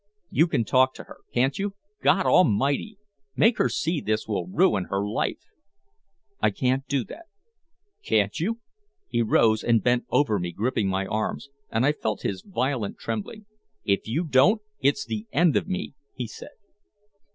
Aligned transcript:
"You 0.31 0.47
can 0.47 0.65
talk 0.65 0.95
to 0.95 1.03
her, 1.03 1.19
can't 1.31 1.59
you? 1.59 1.75
God 2.01 2.25
Almighty! 2.25 2.97
Make 3.35 3.59
her 3.59 3.69
see 3.69 4.01
this 4.01 4.27
will 4.27 4.47
ruin 4.47 4.85
her 4.85 5.05
life!" 5.07 5.43
"I 6.41 6.49
can't 6.49 6.87
do 6.87 7.03
that." 7.03 7.25
"Can't 8.03 8.39
you?" 8.39 8.61
He 9.09 9.21
rose 9.21 9.63
and 9.63 9.83
bent 9.83 10.05
over 10.09 10.39
me 10.39 10.53
gripping 10.53 10.87
my 10.87 11.05
arms, 11.05 11.49
and 11.69 11.85
I 11.85 11.91
felt 11.91 12.23
his 12.23 12.41
violent 12.41 12.97
trembling. 12.97 13.45
"If 13.85 14.07
you 14.07 14.23
don't, 14.23 14.63
it's 14.79 15.05
the 15.05 15.27
end 15.31 15.55
of 15.55 15.67
me," 15.67 15.93
he 16.15 16.25
said. 16.25 16.49